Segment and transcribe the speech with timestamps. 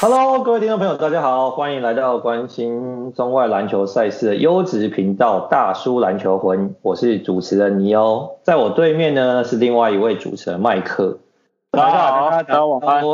[0.00, 11.18] Hello，各位听众朋友，大家好，欢迎来到关心中外篮球赛事的优质频道大叔篮球魂，我是主持人尼欧，在我对面呢是另外一位主持人麦克。
[11.72, 13.04] 大家好，大家晚安。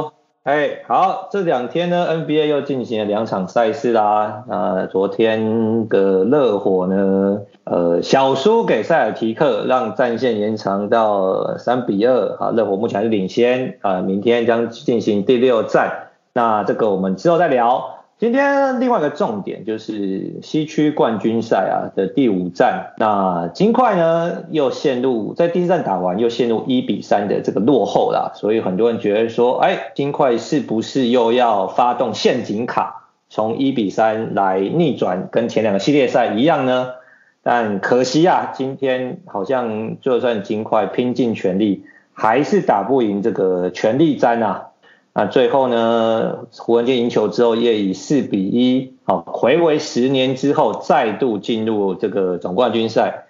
[0.42, 4.44] 哎，好，这两天呢，NBA 又进行了两场赛事啦。
[4.46, 12.36] 那、呃、昨天的热火呢，呃，小输给塞尔提克，让战线延长到三比二。
[12.36, 16.03] 好，热火目前还是领先啊、呃，明天将进行第六战。
[16.34, 18.00] 那这个我们之后再聊。
[18.16, 36.92] 今天另外一个重点就是西区冠军赛啊的第五战，那金块呢又陷入在第四战打完又陷入一比三的这个落后啦，所以很多人觉得说，哎，金块是不是又要发动陷阱卡，从一比三来逆转，跟前两个系列赛一样呢？
[37.42, 44.68] 但可惜啊，今天好像就算金块拼尽全力，还是打不赢这个全力战啊。
[45.16, 53.26] 那最后呢，湖人队赢球之后，也以四比一，好，回违十年之后再度进入这个总冠军赛。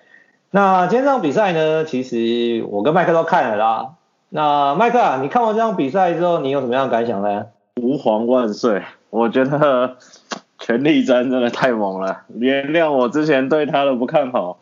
[0.50, 3.90] 那今天这场比赛呢，其实我跟麦克都看了啦。
[4.30, 7.46] 那麦克啊，你看完这场比赛之后，你有什么样的感想呢？
[7.80, 8.82] 吾皇万岁！
[9.10, 9.98] 我觉得
[10.58, 14.60] 全力詹真的太猛了，原谅我之前对他的不看好。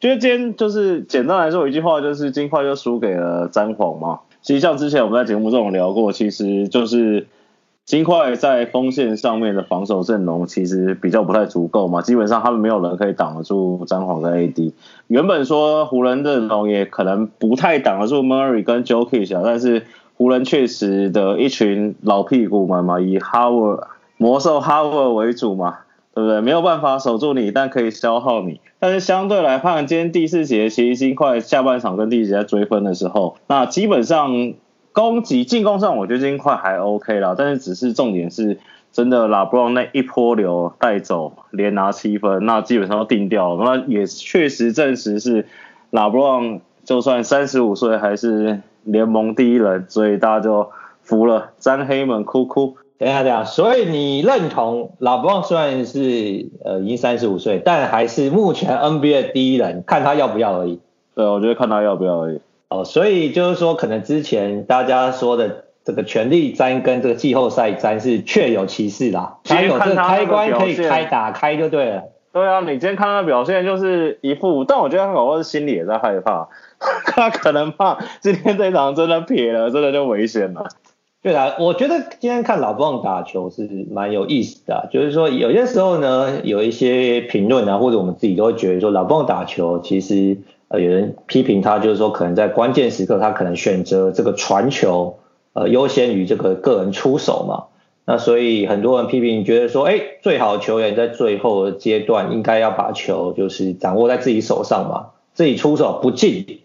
[0.00, 4.20] 就今天就是简单来说一句话，就是金块就输给了詹皇嘛。
[4.42, 7.26] 其实像之前我们在节目中有聊过，其实就是
[7.84, 14.72] 金块在锋线上面的防守阵容其实比较不太足够嘛，基本上他们没有人可以挡得住詹皇跟 AD。
[15.06, 19.84] 原本说湖人阵容也可能不太挡得住 Murray 跟 Jokic，但是
[20.16, 23.84] 湖人确实的一群老屁股们嘛，以 Howard
[24.16, 25.78] 魔兽 Howard 为主嘛。
[26.18, 26.40] 对不对？
[26.40, 28.60] 没有办法守住你，但可以消耗你。
[28.80, 34.54] 但是相对来看，今天第四节其实金块下半场跟第一节在追分的时候，那基本上
[34.92, 37.36] 攻击进攻上，我觉得金块还 OK 啦。
[37.38, 38.58] 但是只是重点是，
[38.90, 43.64] 真的拉布朗那一波流带走，连拿七分，那基本上都定掉了。
[43.64, 45.46] 那也确实证实是
[45.90, 50.68] 拉布朗，就算三十五岁还是联盟第一人，所以大家就
[51.00, 52.76] 服了，詹黑们哭哭。
[52.98, 60.80] 等一下，等一下，所以你认同拉布朗虽然是呃已经三十五岁，但还是目前 NBA 第一人，看他要不要而已。
[61.14, 62.40] 对，我觉得看他要不要而已。
[62.68, 69.38] 哦，所以就是说，可能之前大家说的这个权力战跟这个季后赛战是确有其事啦。
[69.44, 72.02] 他有这个开关可以开打开就对了。
[72.30, 76.48] 对啊，你今天看他的表现就是一副，但我觉得他搞不好是心里也在害怕，
[77.06, 80.66] 他可能怕今天这场真的撇了，真的就危险了。
[81.20, 95.18] 对啊，我觉得今天看老布朗打球是蛮有意思的，就是说有些时候呢，有一些评论啊，或者我们自己都会觉得说，老布朗打球其实呃有人批评他，就是说可能在关键时刻他可能选择这个传球
[95.54, 97.64] 呃优先于这个个人出手嘛，
[98.04, 106.60] 那所以很多人批评觉得说，哎，最好的球员在最后的阶段应该要把球就是掌握在自己手上嘛，自己出手不进。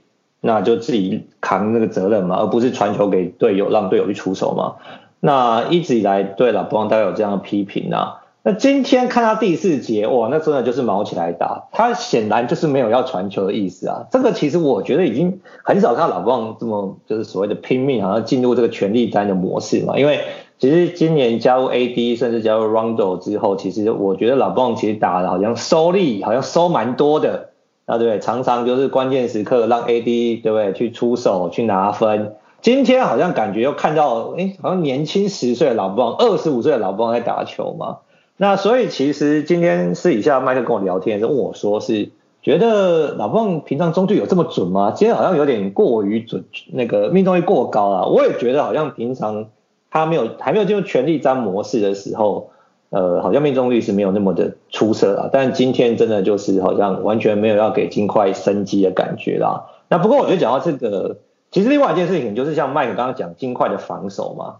[0.45, 4.75] 那就自己扛那个责任嘛，而不是传球给队友，让队友去出手嘛。
[5.21, 8.19] 那一直以来对了，不让大家有这样的批评啊。
[8.43, 14.05] 那今天看他第四节，哇，那真的就是毛起来打，他显然就是没有要传球的意思啊。
[14.11, 19.97] 这个其实我觉得已经很少看到老布朗这么就是所谓的拼命，好像进入这个全力战的模式嘛。
[19.97, 20.19] 因为
[20.59, 27.51] 其实今年加入 AD，甚至加入 Rondo 之后，其实我觉得老布朗其实打的好像收力，好像收蛮多的。
[27.85, 32.35] 啊，对，常常就是关键时刻让 AD 对不对去出手去拿分。
[32.61, 37.97] 今天好像感觉又看到，哎，好像年轻十岁的老布朗，二十五岁的老布朗在打球嘛。
[38.37, 42.09] 那所以其实今天私底下麦克跟我聊天的时候问我说，是
[42.41, 44.93] 觉得老布朗平常中距有这么准吗？
[44.95, 48.05] 今天好像有点过于准，那个命中率过高啊。
[48.05, 49.47] 我也觉得好像平常
[49.91, 52.49] 他没有还没有进入全力战模式的时候。
[52.93, 59.65] 呃，好像命中率是没有那么的出色啦，但今天真的就是好像完全没有要给金块生机的感觉啦。
[59.89, 61.17] 那不过我觉得讲到这个，
[61.49, 64.57] 其实另外一件事情就是像麦克刚刚讲金块的防守嘛。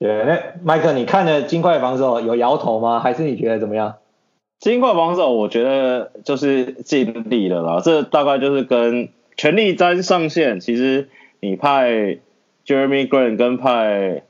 [0.00, 2.98] 对，那麦克你看了金块防守有摇头吗？
[2.98, 3.94] 还是你觉得怎么样？
[4.58, 10.58] 金块防守我觉得就是尽力了啦，这大概就是跟全力詹上线。
[10.58, 11.08] 其实
[11.38, 12.18] 你派
[12.66, 14.24] Jeremy Grant 跟派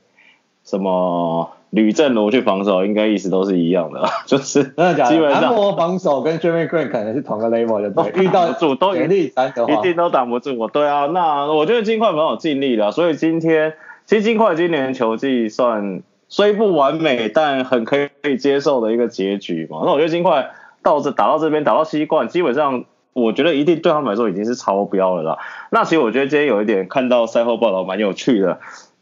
[0.63, 1.49] 什么？
[1.75, 5.53] 吕振罗去防守，应该意思都是一样的， 就是基本上。
[5.75, 10.69] 防守跟 Jeremy Grant 可能是同个 level 的， 对，遇到主都全力三一定都挡不住我。
[10.69, 13.73] 对啊，那我觉得金块蛮有尽力的，所以今天
[14.05, 19.81] 其实金块今年球季算虽不完美，但很可以接受的一个结局嘛。
[19.83, 20.51] 那我觉得金块
[20.81, 25.37] 到这打到这边打到七冠，基本上我觉得一定对他们来说已经是超标了啦。
[25.71, 28.59] 那其实我觉得今天有一点看到赛后报道蛮有趣的，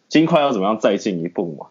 [0.10, 1.68] 金块要怎么样再进一步嘛？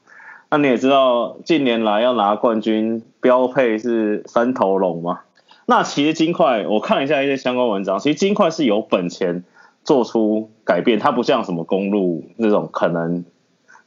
[0.52, 5.20] 那你也知道，近年来要拿冠军标配是三头龙嘛？
[5.64, 9.44] 那其实金块，我看了一下一些相关文章，其实金块是有本钱
[9.82, 13.24] 做出改变，它不像什么公路那种可能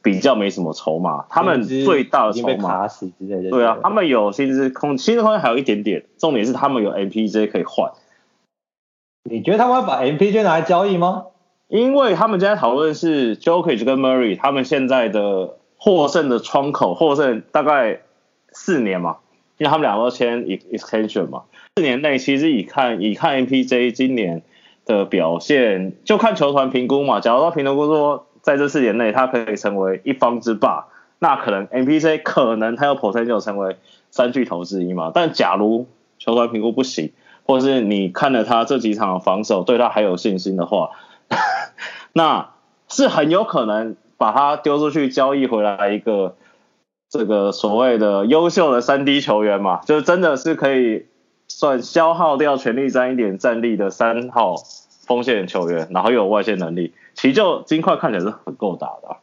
[0.02, 2.88] 比较没什么筹码，他们最大的筹码，
[3.48, 7.92] 对啊，他们有薪资空，薪资空间还有一点点，重点是他们有 MPJ 可以换。
[9.30, 11.26] 你觉得他们要把 MPJ 拿来交易吗？
[11.68, 18.00] 因为他们今天讨论是 Jokic 跟 Murray 他们现在的获胜的窗口，获胜大概
[18.50, 19.18] 四年嘛，
[19.58, 21.42] 因为他们两个签 extension 嘛。
[21.76, 24.42] 四年内其实以看以看 MPJ 今年
[24.84, 27.20] 的表现，就看球团评估嘛。
[27.20, 30.86] 假如说评估说在这四年内他可以成为一方之霸，
[31.18, 33.76] 那可能 MPJ 可能他有 potential 成为
[34.10, 35.10] 三巨头之一嘛。
[35.14, 35.86] 但假如
[36.18, 37.12] 球团评估不行，
[37.44, 40.90] 或是你看了他这几场防守对他还有信心的话，
[42.14, 42.50] 那
[42.88, 46.36] 是很有可能把他丢出去交易回来一个
[47.08, 51.06] 这个所谓的优秀的三 D 球员嘛，就真的是可以。
[51.48, 54.56] 算消耗掉全力战一点战力的三号
[55.06, 59.18] 锋线球员，然后又有外线能力，其实就金块看起来是很够打的。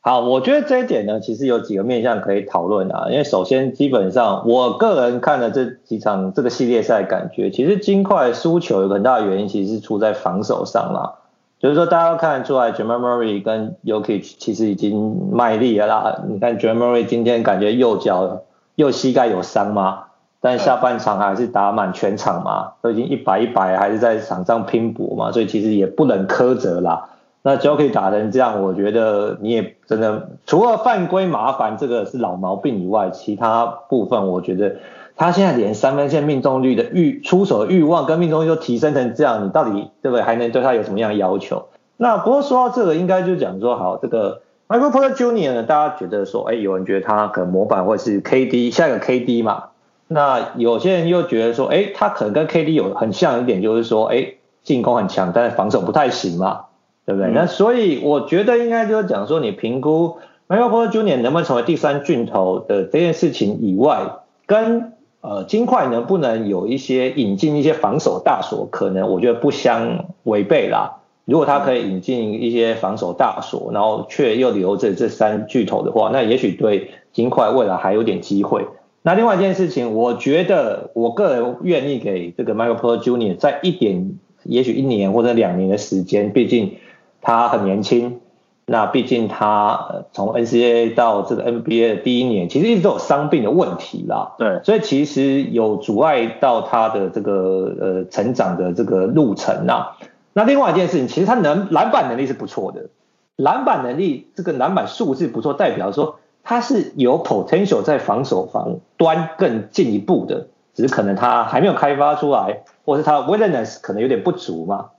[0.00, 3.08] 好，我觉得这一点呢，其实有几个面向可以讨论啊。
[3.10, 11.25] 因为首先，基本上我个人看了这几场这个系列赛，感觉其实金块输球有很大的原因，其实是出在防守上了。
[11.66, 16.22] 就是说，大家看得出来 j a m a Murray 跟 Jokic 其实已经卖力了啦。
[16.28, 18.42] 你看 j a m a Murray 今天感觉右脚
[18.76, 20.04] 右膝盖有伤吗？
[20.40, 27.08] 但下半场还是打满全场嘛，都已经一百一百，还是在场上拼搏嘛，所以其实也不能苛责啦。
[27.42, 34.76] 那 j o k i 打成这样，我觉得你也真的除了犯规麻烦这个是老毛病以外，其他部分我觉得
[35.16, 40.22] 他现在连三分线命中率的欲出手的欲望跟命中率都提升成这样，你到底对不对？
[40.22, 41.66] 还能对他有什么样的要求？
[41.96, 45.54] 那不过说到这个，应该就讲说好这个 Michael Porter Jr.
[45.54, 49.64] 呢，大家觉得说，哎，有人觉得他可能模板会是 KD 下一个 KD 嘛？
[50.08, 56.66] 那有些人又觉得说，哎，他可能跟 KD 有很像一点，就是说，哎，进攻很强，但是防守不太行嘛，
[57.06, 57.30] 对不对？
[57.30, 60.18] 嗯、那所以我觉得应该就是讲说，你评估
[60.48, 61.22] Michael Porter Jr.
[61.22, 64.00] 能不能成为第三巨头的这件事情以外，
[64.46, 64.92] 跟
[65.28, 70.98] 呃金块能不能有一些引进一些防守大锁，可能我觉得不相违背啦。
[71.24, 78.64] 如果他可以引进一些防守大锁，然后却又留着这三巨头的话，那也许对金块未来还有点机会。
[79.02, 83.36] 那另外一件事情，我觉得我个人愿意给这个 Michael Porter Jr.
[83.36, 86.76] 再一点，也许一年或者两年的时间，毕竟
[87.20, 88.20] 他很年轻。
[88.66, 94.34] 那毕竟他从 NCAA 到这个 NBA 的第一年，其实一直都有伤病的问题啦。
[94.38, 99.92] 对，所以其实有阻碍到他的这个呃成长的这个路程呐。
[100.32, 102.88] 那另外一件事情，其实他能篮板能力是不错的，
[103.36, 106.18] 篮板能力这个篮板数字不错，代表说。
[106.48, 114.90] 他是有 potential 在防守防端更进一步的，只是可能他还没有开发出来，或是他 willingness 可能有点不足嘛。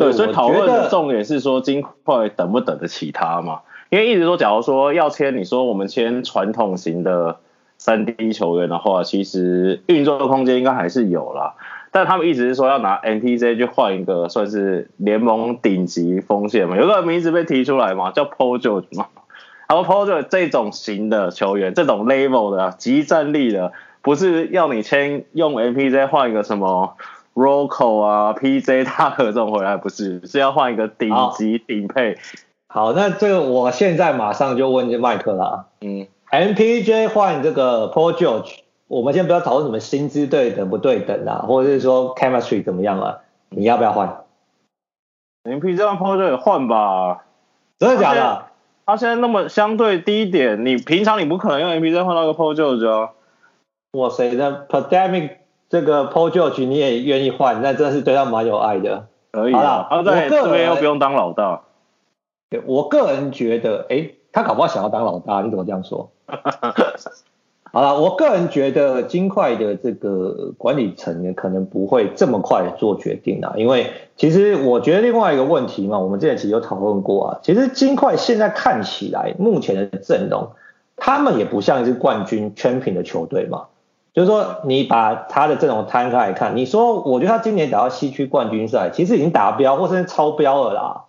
[0.00, 3.60] 对，所以讨论的重点是说金块等不等得起他嘛？
[3.90, 7.38] 因为一直说，假如说要签，你说我们签传统型的
[7.76, 11.54] 三 D 球员的话，其实运作的空间应该还是有啦。
[11.92, 19.06] 但他们一直是说要拿 MPJ 去换一个算是联盟顶级锋线嘛，有个名字被提出来嘛，叫 Paul George 嘛。
[19.68, 26.96] 然后 Porter 这种型的球员，这种 level 的即战力的，不是要你签用 MPJ 换一个什么
[27.40, 32.18] Rocco 啊 PJ 大合这种回来，不是，是要换一个顶级顶配。
[32.68, 35.66] 好，那这个我现在马上就问麦克了。
[35.80, 43.18] 嗯，MPJ 换这个 Paul George，我们先不要讨论什么薪资对等不对等啊，或者是说 chemistry 怎么样啊？
[43.48, 44.24] 你要不要换
[45.44, 47.24] ？MPJ 换 Paul George 换吧，
[47.78, 48.44] 真的假的？
[48.86, 53.10] 他现在那么相对低一点，你平常你不可能用 MPJ 换到一个 Paul George 啊。
[53.92, 55.30] 哇塞，那 Pandemic
[55.70, 59.06] 这个 Paul George 你也愿意换，那真的是对他蛮有爱的。
[59.30, 61.62] 可以啊，他在这边又不用当老大。
[62.66, 66.10] 我个人觉得，哎，他搞不好想要当老大，你怎么这样说？
[67.72, 80.48] 好了，我个人觉得金块的这个管理层呢，可能不会这么快做决定啊，因为其实我觉得另外一个问题嘛，我们之前其实有讨论过啊，其实金块现在看起来目前的阵容，
[80.96, 83.66] 他们也不像是冠军圈品的球队嘛，
[84.12, 91.04] 就是说你把他的阵容摊开来看，你说我觉得他今年打到西区冠军赛，其实已经达标或是超标了啦，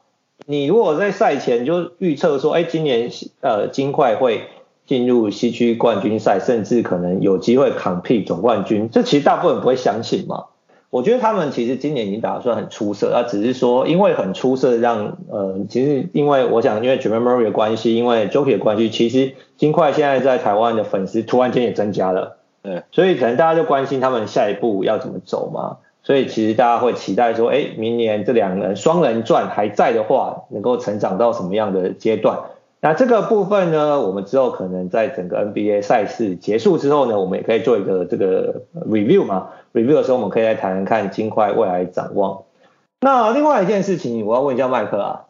[0.45, 3.09] 你如果在赛前就预测说，哎，今年
[3.41, 4.41] 呃金块会。
[4.87, 10.45] 进入西区冠军赛，甚至可能有机会 compete 总冠军，这其实大部分不会相信嘛。
[10.89, 32.39] 我觉得他们其实今年已经打得算很出色，啊，只是说因为很出色让，呃，其实因为我想因为 Jamal Murray 的关系，因为 Jokic 的关系，其实金块现在在台湾的粉丝突然间也增加了，对，所以可能大家就关心他们下一步要怎么走嘛，所以其实大家会期待说，哎，明年这两人双人转还在的话，能够成长到什么样的阶段？
[32.83, 39.49] 那这个部分呢，我们之后可能在整个 NBA 赛事结束之后呢，我们也可以做一个这个 review 嘛。
[39.73, 42.43] review 的时候，我们可以来谈谈看金块未来展望。
[42.99, 45.25] 那另外一件事情，我要问一下麦克啊，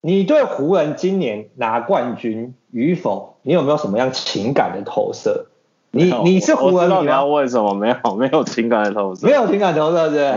[0.00, 5.46] 你对湖人今年拿冠军与否，你有没有什么样情感的投射？
[5.92, 7.00] 你你是湖人迷吗？
[7.02, 7.74] 你要问什么？
[7.74, 9.26] 没有， 没有情感的投射。
[9.26, 10.32] 没有情感投射，对。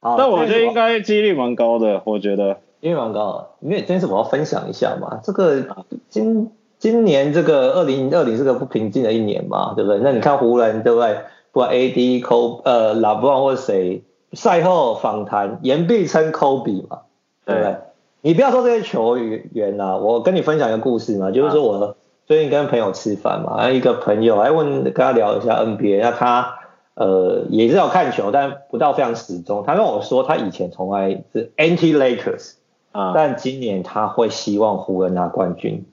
[0.00, 2.58] 好，但我觉得应该几率蛮高的，我觉得。
[2.80, 5.18] 因为蛮高，因为这件事我要分享一下嘛。
[5.24, 5.62] 这个
[6.08, 9.98] 今今年这个二零二零是个不平静的一年嘛，对不对？
[10.00, 11.16] 那你看湖人对不对？
[11.52, 14.04] 不管 AD、Kobe 呃，LeBron 或者谁，
[14.34, 17.00] 赛后访谈言必称 Kobe 嘛，
[17.46, 17.76] 对不对？
[18.20, 21.96] 你不要说这些球员啊，我跟你分享一个故事嘛，就是说我
[22.26, 26.58] 最近跟朋友吃饭嘛，然后一个朋友还问跟他聊一下 NBA，那他
[26.94, 29.62] 呃也是要看球，但不到非常始终。
[29.64, 32.54] 他跟我说他以前从来是 Anti Lakers
[32.90, 33.12] 啊。
[33.14, 35.84] 但今年他会希望湖人拿冠军，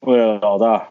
[0.00, 0.88] 为了老大，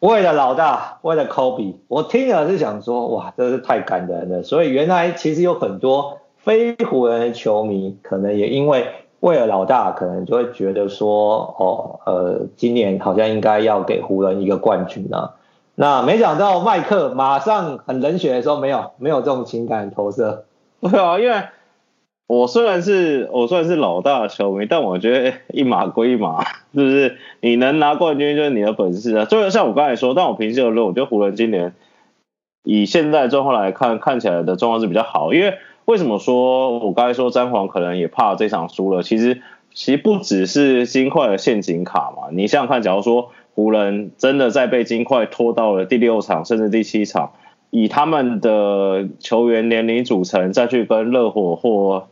[0.00, 4.42] 为了老大，为了 Kobe，我听了是想说，哇，真是太感人了。
[4.42, 8.86] 所以原来其实有很多非湖人的球迷，可能也因为
[9.22, 15.30] 为了老大，可能就会觉得说，哦，呃，今年好像应该要给湖人一个冠军呢、
[15.74, 20.44] 那没想到麦克马上很冷血的说，没有，没有这种情感投射。
[20.80, 21.42] 对啊，因为。
[22.28, 27.18] 我虽然是我虽然是老大的球迷，但我觉得一码归一码，是不是？
[27.40, 29.26] 你能拿冠军就是你的本事啊。
[29.26, 31.74] 就像我刚才说，但我平时而论，我觉得湖人今年
[32.62, 35.34] 以现在状况来看，看起来的状况是比较好。
[35.34, 39.02] 因为为什么说我刚才说詹皇可能也怕这场输了？
[39.02, 39.42] 其实
[39.74, 42.28] 其实不只是金块的陷阱卡嘛。
[42.30, 47.32] 你想想看，假如说湖人真的在被金块拖到了第六场甚至第七场，
[47.70, 52.08] 以他们的球员年龄组成，再去跟热火或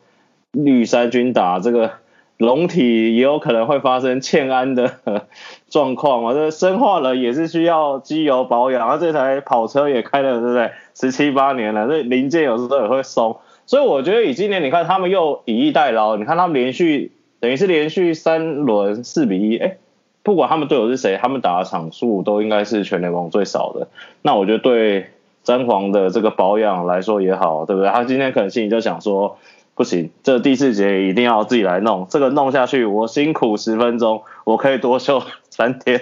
[0.52, 1.92] 绿衫军打这个
[2.38, 4.94] 龙体也有可能会发生欠安的
[5.68, 6.32] 状况嘛？
[6.32, 10.72] 这生化人也是需要机油保养，而这台跑车也开了对不对？
[10.94, 13.36] 十七八年了，这零件有时候也会松，
[13.70, 19.76] 所以我觉得以今年你看他们又以逸待劳，你看他们连续等于是连续三轮四比一，哎，
[20.24, 23.86] 不管他们队友是谁，他们打的场数都应该是全联盟最少的。
[24.22, 25.10] 那我觉得对
[25.44, 27.88] 詹皇的这个保养来说也好，对不对？
[27.92, 29.38] 他今天可能心里就想说。
[29.76, 32.06] 不行，这第四节一定要自己来弄。
[32.10, 35.98] 这个弄下去，我辛苦十分钟，我可以多休三天，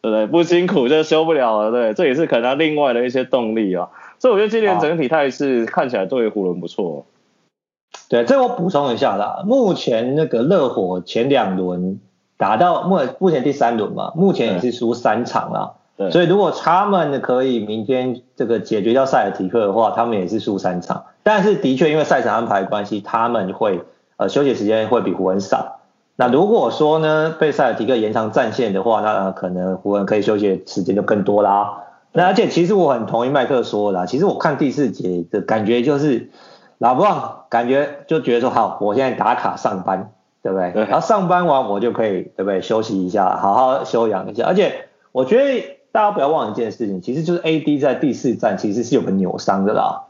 [0.00, 0.26] 对不对？
[0.26, 1.92] 不辛苦就休不了了，对。
[1.92, 3.90] 这也是可能他另外的一些动力啊。
[4.18, 7.06] 所以我觉得今年整体态势看起来对湖人不错。
[8.08, 9.42] 对，这我补充一下啦。
[9.46, 12.00] 目前那个热火前两轮
[12.36, 15.72] 打到目目前第三轮嘛，目前也是输三场啦。
[15.96, 16.10] 对。
[16.10, 21.04] 所以如果他们可以明天这个解决掉塞尔提克的话，他们也是输三场。
[21.22, 23.82] 但是的确，因为赛程安排关系，他们会
[24.16, 25.80] 呃休息时间会比湖人少。
[26.16, 31.84] 那如果说呢，被塞尔提克延长战线的话，那、呃、可能湖人可以休息的时间就更多啦。
[32.12, 36.30] 那而且其实我很同意麦克说的，其实我看第四节的感觉就是，
[36.78, 40.12] 老布朗感觉就觉得说，好，我现在打卡上班，
[40.42, 40.72] 对不对？
[40.72, 40.84] 对。
[40.84, 42.60] 然后上班完我就可以，对不对？
[42.60, 44.46] 休息一下，好好休养一下。
[44.46, 50.04] 而且我觉得大家不要忘一件事情，其实就是 AD 在第四站其实是有个扭伤的啦。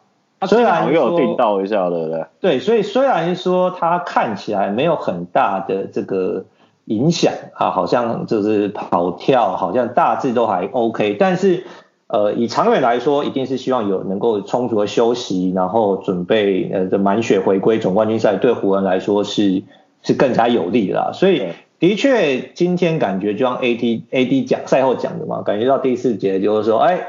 [0.47, 2.27] 虽然又有订到一下，对不对？
[2.41, 6.45] 对，所以虽然说他看起来没有很大的这个
[6.85, 11.65] 影响啊，好像就是跑跳，好像大致都还 OK，但是
[12.09, 19.63] 呃，以长远来说，一定是希望有能够充足的休息，然后准备呃的满血回归总冠军赛，对湖人来说是
[20.03, 21.11] 是更加有利的啦。
[21.13, 21.43] 所以
[21.79, 27.01] 的确，今天感觉就像 AD AD 讲赛后讲的嘛，感觉到第四节就是说，哎。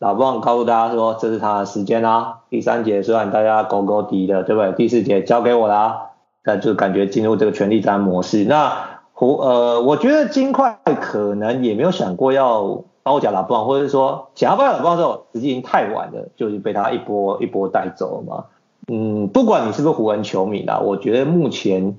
[0.00, 2.34] 老布朗告诉大家说，这是他的时间啦、啊。
[2.50, 4.72] 第三节虽然大家勾勾低的，对不对？
[4.72, 6.10] 第四节交给我啦，
[6.44, 8.44] 那就感觉进入这个权力战模式。
[8.44, 18.46] 那湖呃，我觉得金块可能也没有想过要包夹老布朗，或者是说想要包夹老布朗的时候，时机已经太晚了，就是被他一波一波带走了嘛。
[18.88, 21.96] 嗯，不管你是不是湖人球迷啦，我觉得目前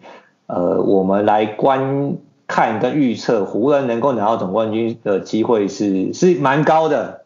[0.47, 7.21] 呃，我们来观看跟预测湖人能够拿到总冠军的机会是是蛮高的。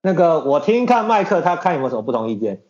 [0.00, 2.60] 那个，我听看麦克，他看有没有什么不同意见？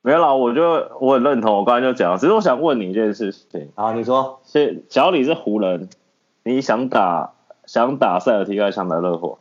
[0.00, 0.62] 没有啦，我就
[1.00, 3.70] 我很认同，我刚才就讲，只是我想问你一件事情。
[3.74, 5.88] 好，你说，是，假如你是湖人，
[6.44, 7.32] 你想打
[7.66, 9.38] 想打塞尔提克，想打热火？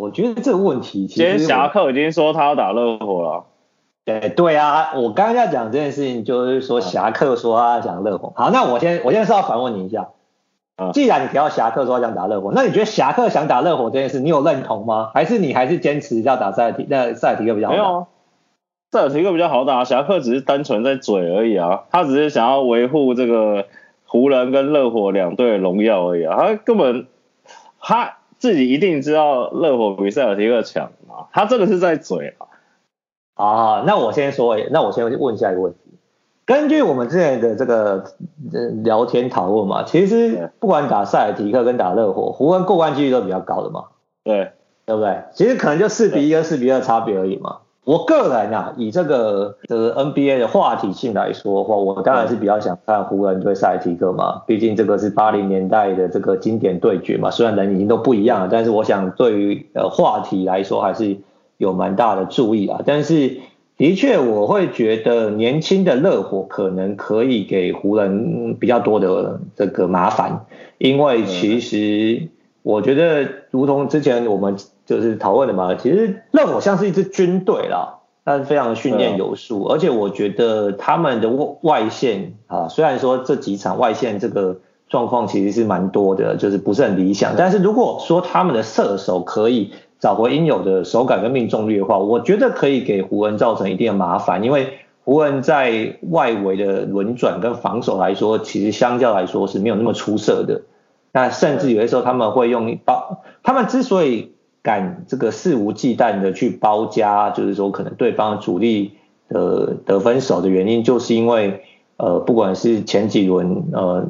[0.00, 3.44] 我觉得这个问题其实，今天侠客已经说他要打热火了。
[4.06, 8.32] 哎，对啊，我刚刚要讲这件事情，就是说侠客说他想热火。
[8.34, 10.08] 好，那我先我现在是要反问你一下，
[10.94, 15.10] 既然你提到侠客说他想打热火，那你觉得侠客想打热火这件事，你有认同吗？
[15.12, 16.86] 还是你还是坚持要打塞尔提？
[16.88, 17.68] 那塞尔提克比较？
[17.68, 18.06] 没有，
[18.90, 23.66] 塞尔提克比较好打，侠客只是单纯在嘴而已啊，他只是想要维护这个
[24.06, 27.06] 湖人跟热火两队的荣耀而已啊，他根本
[27.82, 32.48] 他自己一定知道热火比赛尔提克强嘛，他这个是在嘴啊。
[33.34, 35.78] 啊，那我先说，那我先问下一个问题。
[36.44, 38.04] 根据我们之前的这个
[38.82, 43.84] 聊天讨论嘛，其实不管打塞尔提克跟打热火，湖人过关几率都比较高的嘛。
[44.24, 44.52] 对，
[44.84, 45.22] 对不对？
[45.32, 47.58] 其实可能就四比一跟四比二差别而已嘛。
[47.84, 54.42] 我个人啊，以这个这个 NBA 的话题性来说的话，我当然是比较想看湖人对赛提克嘛。
[54.46, 57.30] 毕竟这个是八零年代的这个经典对决嘛。
[57.30, 61.16] 虽然人已经都不一样了，但是我想对于呃话题来说还是。
[61.60, 63.36] 有蛮大的注意啊，但是
[63.76, 70.46] 的确我会觉得年轻的热火可能可以给湖人比较多的这个麻烦，
[70.78, 72.28] 因为其实
[72.62, 74.56] 我觉得如同之前我们
[74.90, 81.30] 就是讨论的嘛，其实热火像是一支军队啦，但是非常训练有素，而且我觉得他们的
[81.62, 89.72] 外线啊，虽然说这几场外线这个状况其实是蛮多的，就是不是很理想，但是如果说他们的射手可以。
[90.00, 100.62] 找回应有的手感跟命中率的话，我觉得可以给湖人造成一定的麻烦，因为湖人在外围的轮转跟防守来说，其实相较来说是没有那么出色的。
[101.12, 108.92] 那甚至有些时候他们会用包，他们之所以敢这个肆无忌惮的去包夹，就是说可能对方主力
[109.28, 111.62] 的得分手的原因，就是因为
[111.96, 114.08] 呃，不管是前几轮呃。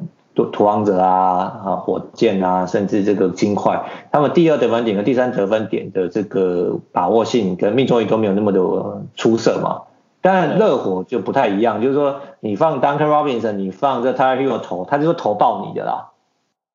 [0.53, 8.61] 拓荒者啊，啊，火箭啊，甚至这个金块，他们第二得分点和第三得分点的这个把握性跟命中率都没有那么的
[9.17, 9.83] 出色嘛。
[10.23, 16.13] 但热火就不太一样，就是说你放 Duncan Robinson，你放这 Tyler Herro 投，他就是投爆你的啦。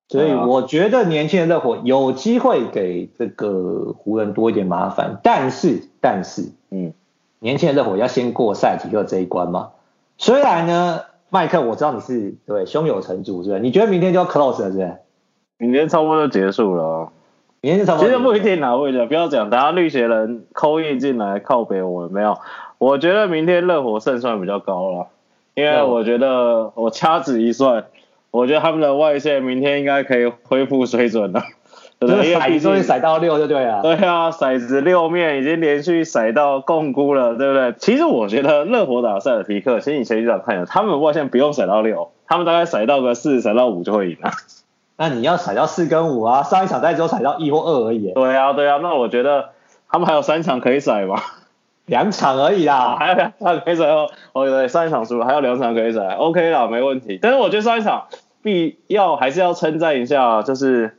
[0.08, 6.94] 所以我觉得年轻的热火有机会给这个湖人多一点麻烦，但是但是，嗯，
[7.40, 9.70] 年轻的热火要先过塞尔提克这一关嘛。
[10.18, 11.02] 虽然呢。
[11.28, 13.60] 麦克，我知道你是对胸有成竹，是不是？
[13.60, 14.96] 你觉得明天就要 close 了，是不是？
[15.58, 17.10] 明天差不多就结束了。
[17.60, 18.08] 明天就差不多。
[18.08, 19.50] 其实不一定哪位的，不要讲。
[19.50, 22.38] 等下绿鞋人扣印进来靠北我没有。
[22.78, 25.08] 我觉得明天热火胜算比较高了，
[25.56, 27.86] 因为我觉得我掐指一算，
[28.36, 31.42] 我觉得他们的外线明天应该可以恢复水准了。
[31.98, 32.36] 对不对？
[32.36, 33.82] 骰终于骰到六就对了。
[33.82, 37.74] 对啊，骰子六面已经连续骰到共估了，对不对？
[37.80, 44.30] 其实我觉得热火打塞尔皮克，其实你前几场看了，他们外线不用骰到六，他们大概骰到个四、骰到五就会赢了。
[44.98, 46.44] 那你要骰到四跟五啊？
[46.44, 48.12] 上一场大概只有骰到一或二而已。
[48.12, 49.52] 对啊，对啊，那我觉得
[49.90, 51.22] 他们还有三场可以骰嘛？
[51.88, 54.10] 两场而已啦，啊、还有两场可以骰哦。
[54.34, 57.18] 哦对，上一场输了，还有两场可以骰，OK 啦，没问题。
[57.22, 58.08] 但是我觉得上一场
[58.46, 60.96] 必要还是要称赞一下，就是。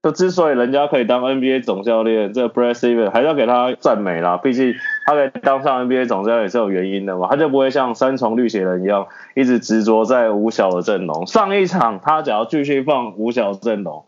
[0.00, 4.36] 就之所以人家可以当 NBA 总教练，这个 Brad s t e v e n 还是要给他赞美啦。
[4.36, 4.72] 毕竟
[5.04, 11.26] 他可以当上 NBA 总教练也是有原因的嘛，他就不会像三重绿鞋人一样一直执着在五小的阵容。
[11.26, 14.04] 上一场他只要继续放五小的阵容，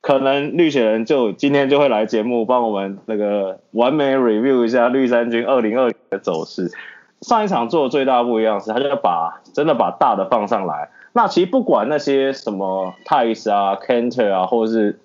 [0.00, 6.72] 可能绿血人就今天就会来节目帮我们那个完美 review 一下绿衫军二零二零的走势。
[7.20, 10.90] 上一场做的最大不一样是，他就把真的把大的放上来。
[11.12, 15.00] 那其实不管那些什么泰斯啊、Kanter 啊，或者是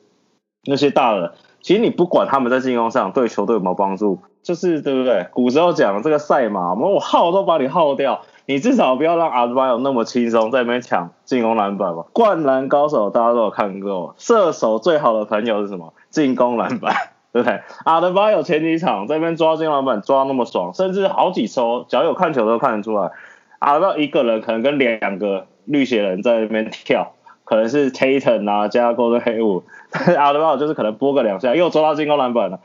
[0.65, 5.27] 那些大的，其实你不管他们在进攻上对球队有没有帮助，就是对不对？
[5.31, 12.05] 古时候讲这个赛马，我耗都把你耗掉，你至少不要让阿德巴有那么轻松在那边抢进攻篮板吧。
[12.13, 15.93] 灌篮高手大家都有看过，射手最好的朋友是什么？
[16.09, 16.93] 进攻篮板，
[17.31, 17.61] 对不对？
[17.85, 23.11] 阿德巴有前几场在那边抓进篮板抓那么爽，甚至好几抽，只要有看球都看得出来，
[23.59, 27.13] 阿德巴一个人可能跟两个绿血人在那边跳。
[27.45, 32.61] 可能是 Tatum 啊加 Gordon Hayward，但 是阿德巴约就是可能拨个两下又抓到进攻篮板了，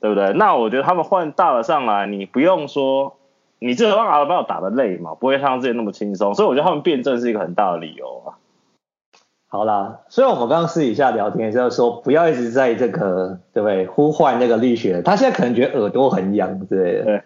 [0.00, 0.32] 对不对？
[0.32, 3.18] 那我觉得他们换大了上来，你不用说，
[3.58, 8.40] 你至少让阿德巴约打的累嘛，不会像之前那么轻松，所以我觉得他们辩证是一个很大的理由啊。
[9.48, 17.04] 好啦，所以我们刚刚私底下聊天就是说，不要一直在这个对不对呼唤那个绿血，他现在可能觉得耳朵很痒之类的。
[17.04, 17.22] 对。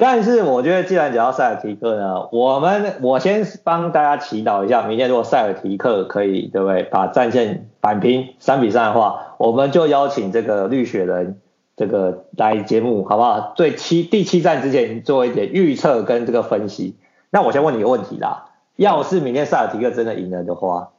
[0.00, 6.84] 但是我觉得，既然讲到塞尔提克呢，我们我先帮大家祈祷一下，明天如果塞尔提克可以，对不对？
[6.84, 11.40] 把战线扳平三比三的话，我们就邀请这个绿血人
[11.76, 13.54] 这个来节目，好不好？
[13.56, 16.96] 对七第七战之前做一点预测跟这个分析。
[17.30, 20.90] 那我先问你一个问题啦，要是明天塞尔提克真的赢了的话，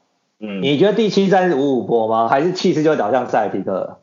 [0.42, 2.28] 嗯，你觉得第七战是五五波吗？
[2.28, 4.00] 还是气势就会倒向塞尔提克？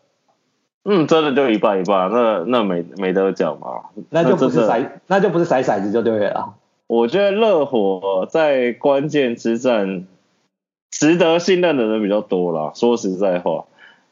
[0.89, 3.67] 嗯，真的就一半一半，那那没没得讲嘛，
[4.11, 6.55] 那就不是骰，那就不是骰骰子就对了。
[6.87, 10.07] 我觉得热火在关键之战
[10.91, 12.71] 值得信任的人比较多啦。
[12.75, 13.65] 说实在话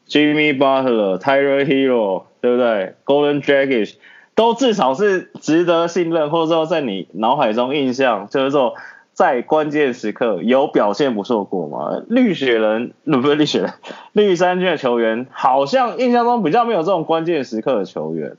[0.08, 3.94] ，Jimmy Butler、Tyler Herro，对不对？Golden Dragic
[4.34, 8.74] 都至少是值得信任，或者说在你脑海中印象就是说。
[9.14, 12.02] 在关键时刻有表现不错过吗？
[12.08, 13.72] 绿雪人， 不是绿雪人，
[14.12, 18.36] 绿衫军的球员好像印象中比较没有这种关键时刻的球员。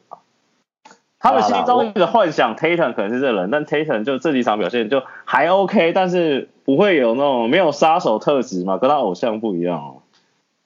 [1.18, 9.96] 他们心中的幻想，Tatum 可能是这人，但 Tatum 就这几场表现就还 OK，但是不会有那种没有杀手特质嘛，跟他偶像不一样哦。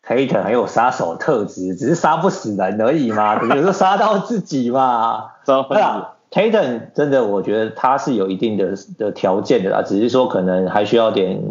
[0.05, 5.29] Tatum 很有杀手特质，只是杀不死人而已嘛，有时候杀到自己嘛。
[5.45, 6.15] 对啊。
[6.31, 11.41] Tatum 真的，我觉得他是有一定的的条件的啦，只是说可能还需要点，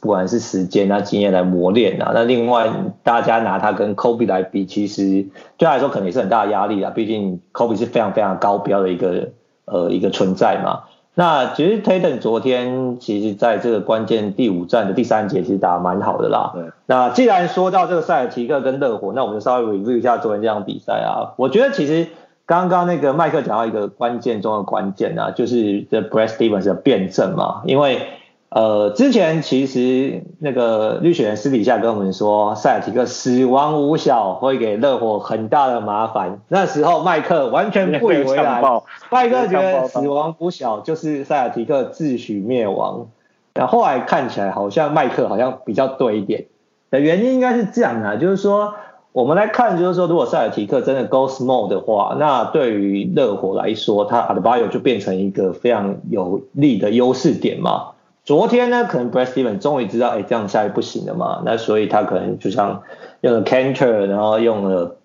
[0.00, 2.10] 不管是时间啊、经验来磨练啊。
[2.12, 2.68] 那另外，
[3.04, 5.24] 大家拿他跟 Kobe 来比，其实
[5.56, 6.90] 对他来说可能也是很大的压力啦。
[6.90, 9.28] 毕竟 Kobe 是非常非常高标的一个
[9.66, 10.80] 呃一个存在嘛。
[11.14, 16.50] 那其实 Tatum 昨天其实在这个关键第五战的第三节其实打得蛮好的啦。
[16.52, 16.64] 对。
[16.86, 21.34] 那既然说到这个塞尔提克跟热火，那我们就稍微 review 一下昨天这场比赛啊。
[21.36, 22.08] 我觉得其实。
[22.50, 27.62] 刚刚那个麦克讲到一个关键中的关键啊，就是这 Brad Stevens 的辩证嘛。
[27.64, 28.08] 因为
[28.48, 36.40] 呃，之前其实那个绿雪人私底下跟我们说，塞尔提克死亡五小会给热火很大的麻烦。
[36.48, 38.60] 那时候麦克完全不以为然，
[39.12, 43.06] 麦克觉得死亡五小就是塞尔提克自取灭亡。
[43.54, 46.46] 然后后来看起来好像麦克好像比较对一点
[46.90, 48.74] 的原因应该是这样啊，就是说。
[49.12, 57.88] 我们来看，就是说，如果塞尔提克真的 go small 的话，那对于热火来说，他 Adebayo 就变成一个非常有利的优势点嘛。
[58.22, 61.42] 昨天呢，可能 Brad s t e v e n 终于知道，哎，这样下去不行了嘛。
[61.44, 62.82] 那所以他可能就像
[63.22, 64.96] 用了 Kanter，然后用了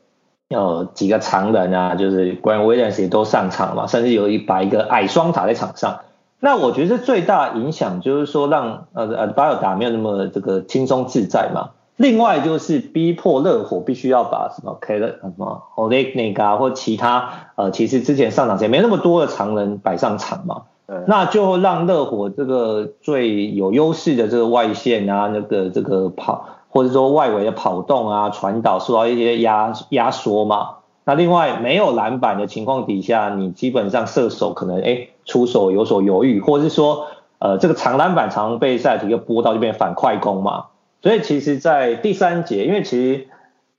[0.49, 6.01] 呃几个长人啊，就是 Grant Williams 也都上场嘛，甚至有一把一个矮双塔在场上。
[6.39, 11.69] 那我觉得最大影响就是说让，让呃 a d b a y o 打没有那么这个轻松自在嘛。
[11.97, 15.63] 另外就是逼迫热火必须要把什么 K 的什么
[16.35, 20.63] 啊或其他呃其实之前上场前没那么多的常人摆上场嘛，
[21.07, 37.07] 那就让热火这个最有优势的这个外线啊那个这个跑或者说外围的跑动啊传导受到一些压压缩嘛，那另外没有篮板的情况底下，你基本上射手可能哎出手有所犹豫，或者是说
[37.39, 40.65] 呃这个长篮板常被塞尔提克拨到就变反快攻嘛。
[41.01, 43.27] 所以其实，在第三节，因为其实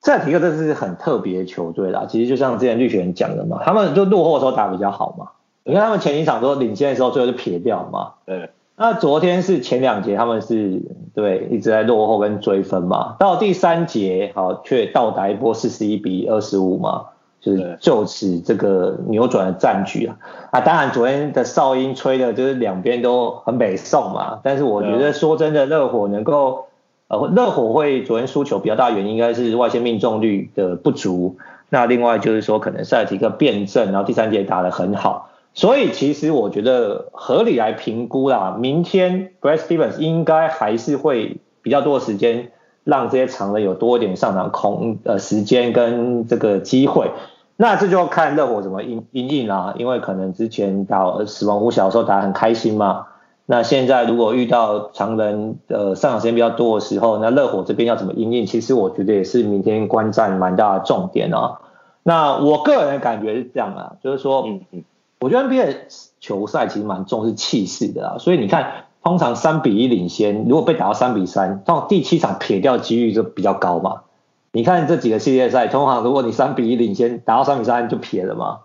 [0.01, 2.07] 塞尔提克这是很特别的球队啦。
[2.09, 5.31] 其实就像之前绿雪人讲的嘛，他们就落后的时候打比较好嘛。
[5.65, 8.13] 你看他们前几场都领先的时候，最后就撇掉嘛。
[8.25, 8.51] 对。
[8.77, 10.83] 那昨天是前两节他们是
[11.15, 13.17] 对一直在落后跟追分嘛。
[13.19, 17.07] 到第三节好却到达一波四十一比二十五嘛，
[17.41, 20.17] 就是就此这个扭转了战局啊。
[20.53, 24.39] 啊，当然昨天的哨音吹的就是两边都很北宋嘛。
[24.45, 26.67] 但是我觉得说真的，热火能够。
[27.09, 31.37] 呃，热火会昨天输球比较大的原因应该是外线命中率的不足。
[31.69, 35.31] 那另外就是说，可能塞尔提克变阵，然后第三节打得很好。
[35.55, 42.51] 所以其实我觉得合理来评估啦，明天 Brad Stevens 应该还是会比较多的时间
[42.85, 47.11] 让这些长人有多一点上场空呃时间跟这个机会。
[47.57, 53.07] 那这就要看热火怎么应应应啦，因为可能之前打死亡五小的时候打得很开心嘛。
[53.49, 58.45] 那现在如果遇到常人呃上场时间比较多的时候，那热火这边要怎么应应？
[58.45, 61.61] 其实我觉得也是明天观战蛮大的重点啊。
[62.03, 64.85] 那我个人的感觉是这样啊，就是说，嗯嗯，
[65.21, 65.77] 我觉得 NBA
[66.19, 68.19] 球赛其实蛮重视气势的啊。
[68.19, 74.03] 所以你看，通常三比一领先，如果被打到三比三，通常第七场撇掉几率就比较高嘛。
[74.51, 78.59] 你看这几个系列赛，通常如果你三比一领先，打到三比三就撇了嘛。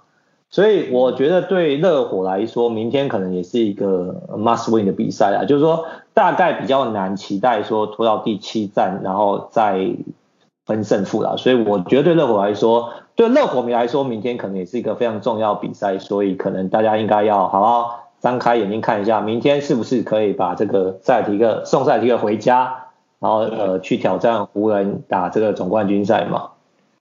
[0.51, 9.95] 所以我觉得对热火来说，明天可能也是一个 must win 的比赛啊，就是说大概比较难期待说拖到第七战然后再
[10.65, 11.35] 分胜负啦。
[11.37, 22.87] 所以我觉得对热火来说，对热火迷来说，明天可能也是一个非常重要比赛，所以可能大家应该要好好张开眼睛看一下，明天是不是可以把这个塞尔提克送塞尔提克回家，
[23.21, 26.49] 然后呃去挑战湖人打这个总冠军赛嘛。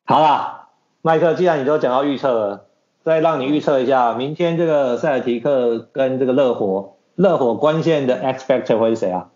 [0.05, 0.69] 好啦，
[1.03, 2.67] 麦克，既然你都讲到预测了。
[3.03, 9.29] 再让你预测一下，明天这个塞尔提克跟这个热火，热火关键的 X factor 会是谁啊？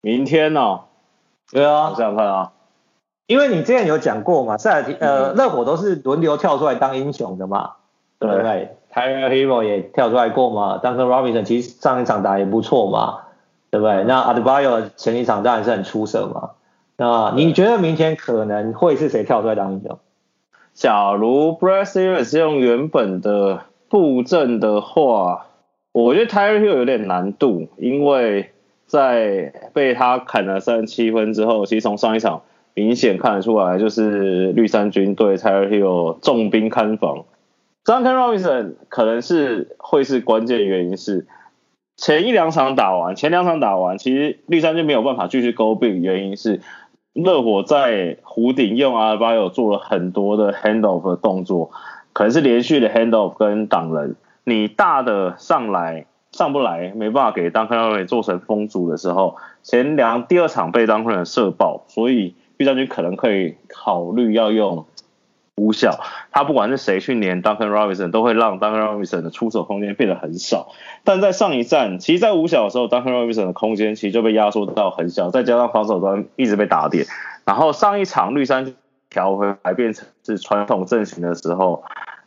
[0.00, 0.82] 明天哦，
[1.52, 2.52] 对啊，这样看啊，
[3.26, 7.72] 因为你之前有讲过嘛，塞尔提呃热火都是轮流跳出来当英雄的嘛，
[8.18, 13.20] 对不对？Tyler Herro 也跳出来过嘛，Duncan Robinson 其实上一场打也不错嘛，
[13.70, 14.04] 对不对？
[14.04, 16.50] 那 Adebayo 前一场当然是很出色嘛，
[16.96, 19.98] 那你觉得明天可能会是谁跳出来当英雄？
[20.78, 25.46] 假如 Brad Stevens 用原本的布阵的话，
[25.90, 28.50] 我觉得 Tyreek Hill 有点难度，因为
[28.86, 32.42] 在被他砍了三十七分之后，其实从上一场
[32.74, 37.24] 明显看得出来，就是绿衫军对 Tyreek Hill 重兵看防。
[37.84, 41.26] Duncan Robinson 可能是会是关键原因是
[41.96, 46.60] 前一两场打完，前两场打完，其实绿衫军没有办法继续 go big，原因是
[47.24, 51.70] 热火在弧顶用阿巴有做了很多的 handoff 的动作，
[52.12, 64.86] 可能是连续的 handoff 跟挡人，你大的上来上不来，没办法给当看到位做成封阻的时候，前两第二场被当份人射爆，所以绿将军可能可以考虑要用。
[65.58, 65.98] 五小，
[66.30, 70.68] 他不管是谁去黏 Duncan Robinson，都会让 Duncan Robinson 的出手空间变得很少。
[71.04, 77.06] 但在上一站，其实，在五小的时候，Duncan Robinson 的空间其实就被压缩到很小，再加上防守端一直被打点。
[77.44, 78.74] 然后上一场绿衫
[79.10, 81.82] 调回来变成是传统阵型的时候，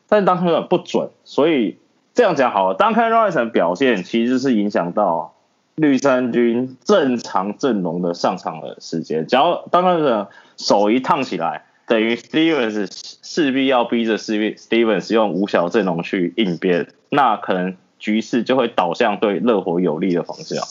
[0.09, 1.77] 但 Duncan 不准，所以
[2.13, 5.33] 这样讲好了，Duncan Robinson 表现其实是影响到
[5.75, 9.25] 绿衫军正常阵容的上场的时间。
[9.25, 11.63] 只要 Duncan Robinson 手一烫起来。
[11.91, 20.63] 等于 Stevens 势必要逼着 Stevens 用五小阵容去应变，那可能局势就会导向对热火有利的方向。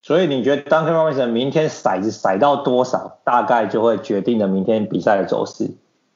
[0.00, 5.68] 所以你觉得 Duncan Robinson 明天骰子骰到多少，大概就会决定了明天比赛的走势？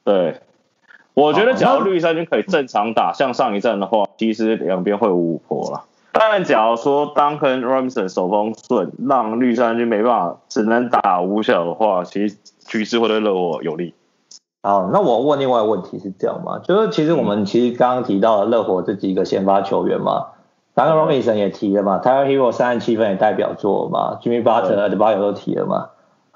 [0.03, 0.41] 对，
[1.13, 5.83] 我觉得假如绿衫军可以正常打，像上一战的话，其实两边会五五破了。
[6.11, 12.35] 当然，假如说 Duncan Robinson 手风顺，让绿衫军没办法只能打五小的话，其实。
[12.65, 13.93] 趋势会对热火有利。
[14.63, 16.59] 好，那我问另外一个问题是这样吗？
[16.63, 20.27] 就是其实我们其实刚刚提到了热火这几个先发球员嘛
[20.75, 25.89] ，Duncan Robinson 也提了嘛，Tyler Herro 三十七分也代表作嘛，Jimmy Butler、Adebayo 都提了嘛。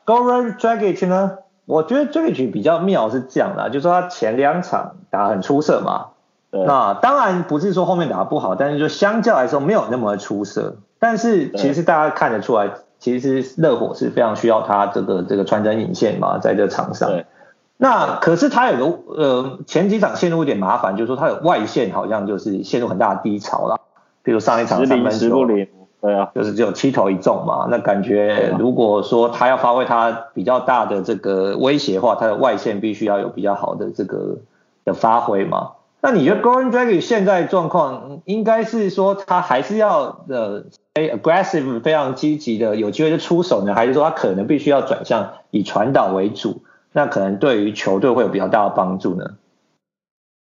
[0.07, 1.37] Goran Dragic 呢？
[1.67, 6.07] 我觉得 Dragic 比较妙是这样的，就是说他前两场打很出色嘛。
[6.49, 10.77] 那当然不是说后面打得不好，但是就相较来说没有那么出色。
[10.97, 12.71] 但是其实大家看得出来。
[13.05, 17.11] 其实热火是非常需要他这个这个穿针引线嘛，在这场上。
[17.77, 23.79] 那可是他有个呃前几场陷入一点麻烦，就是说他有外线好像就是陷入很大的低潮了。
[24.23, 25.45] 比如上一场三分球，
[26.01, 27.67] 对啊，就是只有七投一中嘛。
[27.69, 34.37] 那感觉如果说他要发挥他比较大的这个威胁的话，他的外线必须要有比较好的这个
[34.83, 35.73] 的发挥嘛。
[36.01, 40.63] 那你觉得 Goran Dragic 现在状况应该是说他还是要呃
[40.95, 46.63] aggressive 非常积极的有机会就出手呢，还是说他可能必须要转向以传导为主？
[46.91, 49.35] 那可能对于球队会有比较大的帮助呢？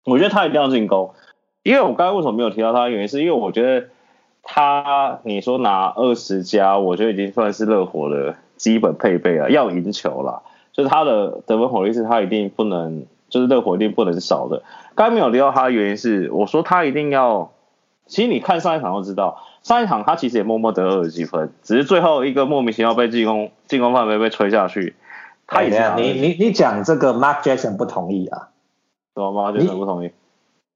[0.04, 1.14] 我觉得他一定要进攻，
[1.62, 3.88] 因为我刚才为什么没有提到他的原因，是因为我觉得
[4.42, 13.06] 他你说拿二十加，我觉得已经算是热火的基本配备了，要赢球了，就是他的得分火力是他一定不能。
[13.30, 14.62] 就是热火一定不能少的。
[14.94, 17.50] 刚才没有提到他的原因是，我说他一定要。
[18.06, 24.94] 其实你看上一场就知道，上一场他其实也默默得二十几分，只是最后一个莫名其妙被进攻进攻范围被吹下去。
[25.46, 28.50] 他也是、哎、你你你讲这个 Mark Jackson 不同意啊？
[29.14, 30.12] 什么 Mark Jackson 不同意？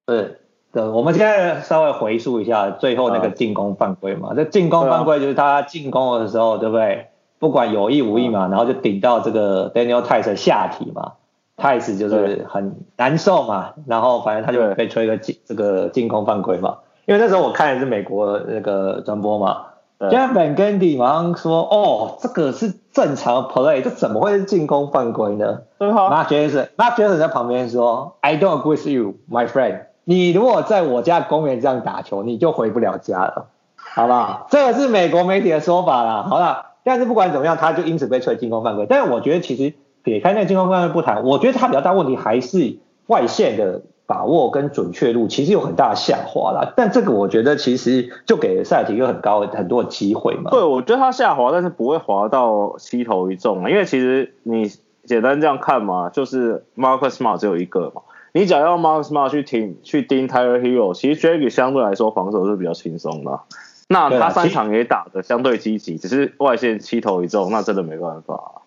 [0.07, 0.37] 对
[0.73, 4.33] 对，我们现在稍微回溯一下最后那个进攻犯规嘛。
[4.35, 7.09] 这进攻犯规就是他进攻的时候，对不对？
[7.39, 11.13] 不管有意无意嘛，然后就顶到这个 Daniel Theis 的下体嘛。
[11.59, 16.79] 太子就是很难受嘛，然后反正他就被吹个进这个进攻犯规嘛。
[17.09, 19.63] 因为那时候我看的是美国那个转播嘛
[19.99, 26.11] ，Jeff Van Gundy 马上说：“哦，这个是正常 play，这怎么会是进攻犯规呢？”对哈。
[26.11, 29.85] Mark Jackson，Mark Jackson 在旁边说：“I don't agree with you, my friend。
[30.05, 36.27] 你如果在我家公园这样打球，你就回不了家了，好不好？”这个是美国媒体的说法啦。
[36.29, 38.85] 好了，但是不管怎么样，他就因此被吹进攻犯规。
[38.87, 39.73] 但是我觉得其实。
[40.05, 46.73] 撇开那个进攻犯规不谈，我觉得他比较大问题还是外线的把握跟准确度，其实有很大的下滑啦。
[46.75, 50.51] 但这个我觉得其实就给塞尔提克很高很多的机会嘛。
[50.51, 53.69] 对，我觉得他下滑，但是不会滑到七投一中啊。
[53.69, 54.73] 因为其实你
[55.05, 58.01] 简单这样看嘛，就是 Marcus Smart 只有一个嘛。
[58.33, 63.41] 你只要要 Marcus Smart 去盯去盯 Tyler Herro，其实 Dragic 相对来说防守是比较轻松的。
[63.89, 68.63] 那他三场也打的相对积极，只是外线七投一中，那真的没办法。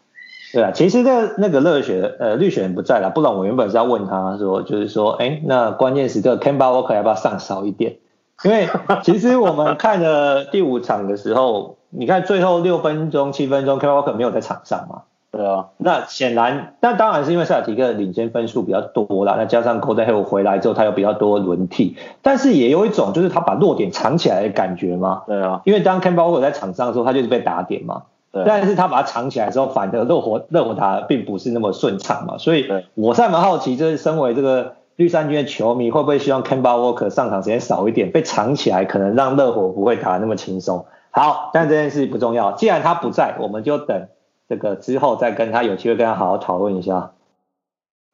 [0.54, 7.98] 对啊，其实那那个热血呃绿血人不在了，不然我原本是要问他说，就是说，哎，那关键时刻 Kemba Walker 要不要上少一点？
[8.44, 8.68] 因为
[9.04, 15.04] 其实我们看了第五场的时候，你看最后六分钟、七分钟 Kemba Walker 没有在场上嘛？
[15.32, 25.24] 对啊，那显然，那当然是因为塞尔提克领先分数比较多啦，那加上 Gordon Hayward 回来之后，他有比较多轮替，但是也有一种就是他把弱点藏起来的感觉嘛。
[25.28, 28.04] 对啊，因为当 Kemba Walker 在场上的时候，他就是被打点嘛。
[28.32, 32.66] 对，但是他把它藏起来之后，反而热火热火打并不是那么顺畅嘛，所以
[32.96, 40.86] 我是还蛮好奇，就是身为这个绿衫军的球迷，会不会希望 Kemba Walker 上场时间少一点，被藏起来，可能让热火不会打得那么轻松。
[41.10, 44.08] 好，但这件事不重要，既然他不在，我们就等
[44.48, 47.12] 这个之后再跟他有机会跟他好好讨论一下。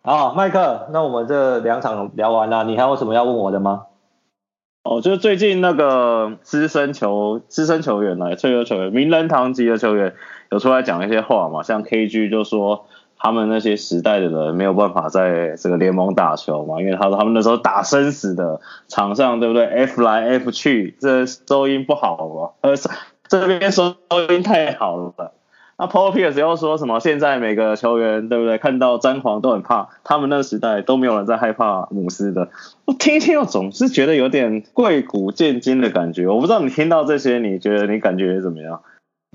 [0.01, 3.83] 好，麦克，那我们这两场聊完了，你还有什么要问我的吗？
[4.89, 10.13] 哦，就最近那个资深球资深球员来退休球员，名人堂级的球员
[10.49, 12.85] 有出来讲一些话嘛，像 KG 就说
[13.17, 22.77] 他们那些时代的人没有办法在这个联盟打球嘛，因为他说他们那时候打生死的场上，对不对？F 来 F 去，这收音不好嘛，呃，
[23.27, 23.93] 这边收
[24.29, 25.33] 音太好了。
[25.79, 26.99] 那 Paul Pierce 又说什么？
[26.99, 28.57] 现在每个球员对不对？
[28.57, 32.49] 看到詹皇都很怕，他们那个时代都没有人在害怕姆斯的。
[32.85, 36.27] 我听一听，我总是觉得有点贵古见今的感觉。
[36.27, 38.81] 我不知道你听到这些，你觉得你感觉怎么样？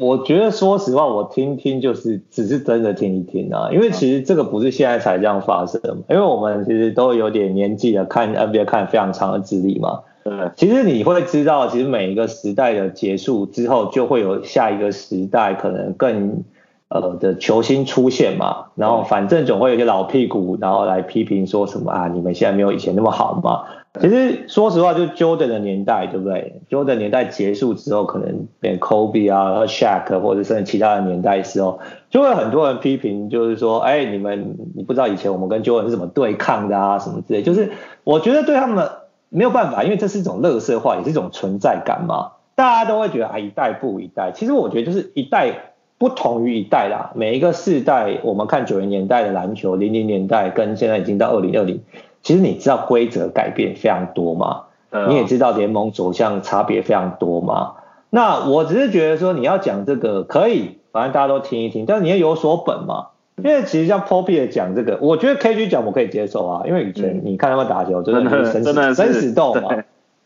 [0.01, 10.01] 我觉得说实话，我听听就是只是真的听一听啊，因为其实这个不是现在才这样发生的，因为我们其实都有点年纪了，看 NBA 看非常长的资历嘛。
[10.25, 16.45] 对，其实你会知道，其实每一个时代的结束之后，就会有下一个时代可能更
[16.89, 18.67] 呃的球星出现嘛。
[18.77, 23.65] 然后反正总会有些老屁股，然后来批评说什么啊，你们现在没有以前那么好嘛。
[24.01, 37.43] 其实说实话，就 Jordan 的年代，对不对？Jordan 年代结束之后，可能变 Kobe 啊、和 Shaq 或者甚至其他的年代的时候，就会很多人批评，就是说，哎，你们你不知道以前我们跟 Jordan 是怎么对抗的啊，什么之类。
[37.43, 37.73] 就是
[38.05, 38.89] 我觉得对他们。
[39.33, 42.33] 没有办法，因为这是一种乐色化，也是一种存在感嘛。
[42.55, 44.31] 大家都会觉得啊，一代不如一代。
[44.35, 47.13] 其实我觉得就是一代不同于一代啦。
[47.15, 51.83] 每一个世代，我们看九零年代的篮球，零零年代跟现在已经到二零二零，
[52.23, 54.65] 其实你知道规则改变非常多嘛？
[55.09, 57.77] 你也知道联盟走向差别非常多嘛？
[58.11, 63.07] 那我只是觉得说，你要讲这个可以，反正大家都听一听，但是你要有所本嘛。
[63.37, 69.71] 因为其实像 Paul Pierce 讲这个，我觉得 KG 讲我可以接受啊，因为以前你看他们打球，真的是生死生死斗嘛，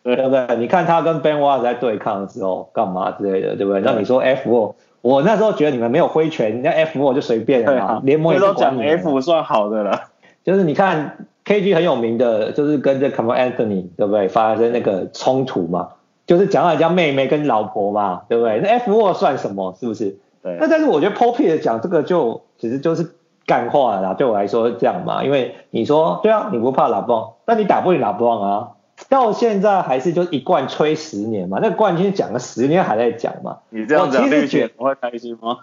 [0.03, 0.57] 对不对？
[0.59, 3.81] 你看他跟 Ben Wallace 在对抗的时候，干嘛之类的，对不对？
[3.81, 10.09] 那你说 F4，我那时候觉得你们没有挥拳，那 F4 就随便了嘛，联盟也都讲 F 算好的了。
[10.45, 14.29] 就是你看 KG 很有名的，就是跟这 Carmelo Anthony 对不对？
[14.29, 15.91] 发生那个冲突嘛，
[16.27, 18.61] 就是讲人家妹妹跟老婆嘛，对不对？
[18.61, 19.77] 那 F4 算什么？
[19.79, 20.19] 是不是？
[20.43, 20.57] 对。
[20.61, 22.43] 那但是我觉得 Paul Pierce 讲这个就。
[22.59, 23.15] 其实就是
[23.47, 28.69] 干话啦，对我来说是这样嘛，因为你说对啊，你不怕拉布朗，但你打不赢拉布朗啊，
[29.09, 33.59] 到现在还是就一冠吹十年嘛，那冠军讲了十年还在讲嘛。
[33.71, 35.59] 你这样讲，绿箭会开心吗？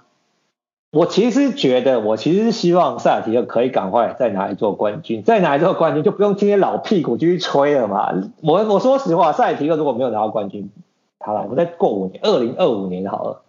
[0.92, 8.14] 我其实觉得，我其实是希望塞尔提克可以赶快再拿一座冠军，再拿一座冠军就不用今天老屁股继续吹了嘛。
[8.44, 10.70] 我我说实话，塞尔提克如果没有拿到冠军，
[11.20, 13.43] 好了，我们再过五年，二零二五年好了。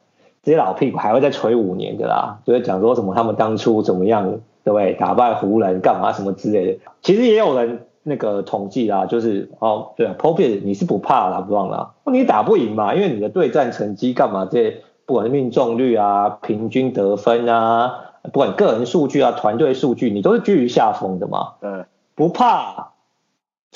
[0.44, 4.30] 这些老屁股还会再吹五年的啦，就会讲说什么他们当初怎么样，
[4.62, 4.92] 对不对？
[4.92, 6.78] 打败湖人干嘛什么之类的。
[7.00, 14.76] 其实也有人那个统计啦，就是哦，对啊，Paul Pierce 你是不怕啦，不忘啦，你打不赢嘛，因为你的对战成绩干嘛这些，
[15.06, 21.54] 不管是命中率啊、平均得分啊，不管个人数据啊、团队数据，你都是居于下风的嘛。
[21.62, 22.93] 嗯，不怕。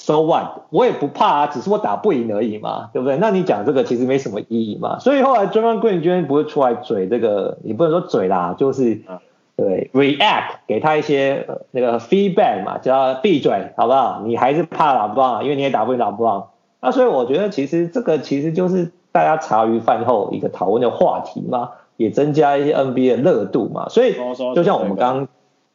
[0.01, 0.63] So what？
[0.71, 3.17] 我也不怕啊，只是我打不赢而已嘛，对不对？
[3.17, 5.01] 那你讲这个其实没什么意义嘛。
[5.01, 9.01] 所以后来 Draymond Green 居然不会出来嘴这个，也不能说嘴啦，就是
[9.57, 14.23] 对 react 给他一些那个 feedback 嘛，叫他闭嘴，好不好？
[14.25, 16.51] 你还是怕拉布朗，因为你也打不赢拉布朗。
[16.81, 23.89] 那所以我觉得其实这个其实就是大家茶余饭后一个讨论的话题嘛，也增加一些 NBA 的热度嘛。
[23.89, 24.15] 所以
[24.55, 25.27] 就像我们刚，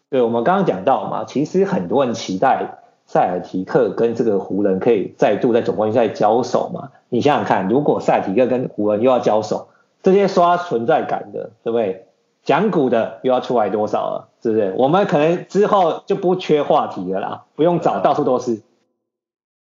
[0.10, 2.78] 对，我们刚刚讲到嘛，其实很多人期待。
[3.14, 6.90] 塞尔提克跟这个湖人可以再度在总冠军赛交手嘛？
[7.10, 9.68] 你想想看，如果塞尔提克跟湖人又要交手，
[10.02, 12.08] 这些刷存在感的，对不对？
[12.44, 14.74] 讲古的又要出来多少了，是不是？
[14.80, 18.64] 我们可能之后就不缺话题了啦，不用找，到处都是。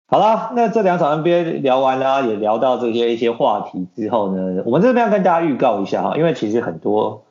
[0.08, 7.22] 好了，那这两场 NBA 聊完了，也聊到这些一些话题之后呢，我们这边要跟大家预告一下哈，因为其实很多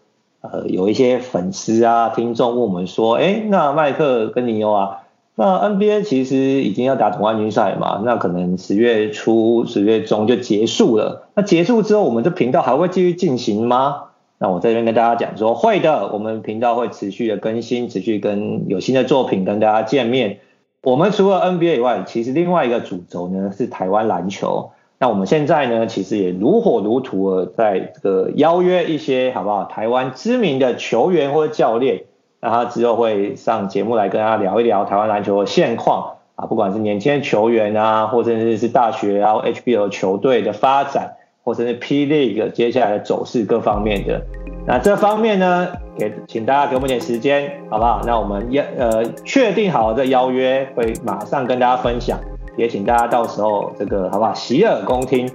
[0.42, 5.04] 呃有一些粉丝啊、听众问我们说，哎，那麦克跟尼欧啊。
[5.40, 11.28] 那 NBA 其实已经要打总冠军赛嘛，那可能十月初、十月中就结束了。
[11.36, 14.06] 那结束之后，我们这频道还会继续进行吗？
[14.40, 20.40] 那我在这边跟大家讲说，会的，我们频道会持续的更新，持续跟有新的作品跟大家见面。
[20.82, 24.72] 我们除了 NBA 以外，其实另外一个主轴呢是台湾篮球。
[24.98, 29.66] 那我们现在呢，其实也如火如荼的在这个邀约一些好不好？
[29.66, 32.06] 台湾知名的球员或者教练。
[32.40, 44.22] 那他之后会上节目来跟大家聊一聊台湾篮球的现况啊，不管是年轻的球员啊，或者是是大学然后 HBL 球队的发展，或者是 P League 接下来的走势各方面的。
[44.68, 45.68] 那这方面呢，
[45.98, 48.02] 给请大家给我们点时间，好不好？
[48.06, 52.20] 那我们邀呃确定好这邀约，会马上跟大家分享，
[52.58, 54.34] 也请大家到时候这个好不好？
[54.34, 55.28] 洗耳恭听。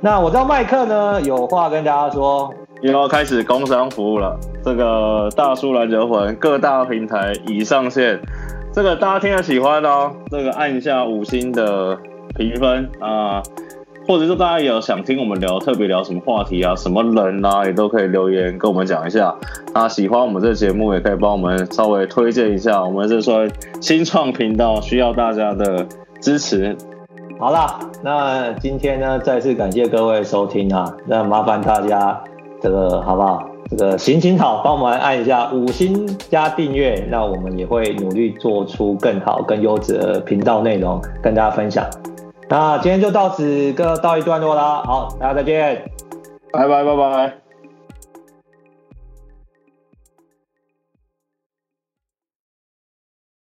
[0.00, 4.38] 那我知道麦克呢有话跟大家说，又要开始工商服务了。
[4.64, 8.20] 这个大叔篮球魂各大平台已上线，
[8.72, 11.96] 这个大家听了喜欢哦，这个按一下五星的
[12.36, 13.42] 评分啊。
[14.08, 19.34] 或者说大家有想听我们聊特别聊什么话题啊，什么人啊，也都可以留言跟我们讲一下。
[19.74, 22.84] 那喜欢我们这节目，也可以帮我们稍微推荐一下。
[22.84, 23.44] 我们是说
[23.80, 25.84] 新创频道，需要大家的
[26.20, 26.76] 支持。
[27.40, 32.22] 好啦，那今天呢，再次感谢各位收听啊，那麻烦大家
[32.60, 33.42] 这个好不好？
[33.68, 41.84] 这个行行好，帮我们按一下五星加订阅，那我们也会努力做出更好、更优质的频道内容跟大家分享。
[42.48, 44.82] 那今天就到此，各到一段落啦。
[44.84, 45.82] 好，大家再见，
[46.52, 47.45] 拜拜拜拜。